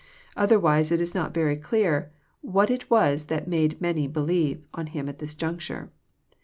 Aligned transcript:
—Other 0.35 0.59
wise 0.59 0.91
it 0.91 0.99
is 0.99 1.13
not 1.13 1.31
very 1.31 1.55
clear 1.55 2.11
what 2.41 2.71
it 2.71 2.89
was 2.89 3.25
that 3.25 3.47
made 3.47 3.79
*' 3.81 3.81
many 3.81 4.09
beiievo*' 4.09 4.63
on 4.73 4.87
Him 4.87 5.07
at 5.07 5.19
this 5.19 5.35
juncture. 5.35 5.91